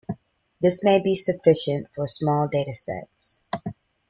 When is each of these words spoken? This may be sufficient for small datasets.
This 0.59 0.83
may 0.83 0.99
be 0.99 1.15
sufficient 1.15 1.93
for 1.93 2.07
small 2.07 2.49
datasets. 2.49 3.41